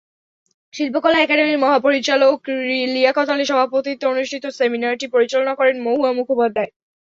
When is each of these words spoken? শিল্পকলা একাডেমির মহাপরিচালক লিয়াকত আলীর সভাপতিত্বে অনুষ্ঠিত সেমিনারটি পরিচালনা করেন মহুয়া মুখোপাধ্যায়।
শিল্পকলা 0.73 1.17
একাডেমির 1.21 1.63
মহাপরিচালক 1.63 2.37
লিয়াকত 2.93 3.27
আলীর 3.29 3.49
সভাপতিত্বে 3.51 4.09
অনুষ্ঠিত 4.13 4.43
সেমিনারটি 4.57 5.05
পরিচালনা 5.13 5.53
করেন 5.59 5.75
মহুয়া 5.85 6.11
মুখোপাধ্যায়। 6.17 6.71